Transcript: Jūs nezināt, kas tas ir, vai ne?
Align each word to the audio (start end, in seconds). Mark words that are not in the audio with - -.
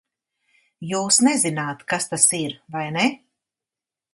Jūs 0.91 1.19
nezināt, 1.27 1.83
kas 1.93 2.09
tas 2.13 2.25
ir, 2.39 2.59
vai 2.77 2.85
ne? 2.97 3.05